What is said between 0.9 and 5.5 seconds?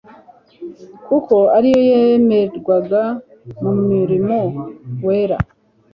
kuko ari yo yemerwaga mu murimo wera.